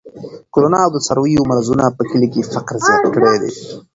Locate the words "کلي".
2.09-2.27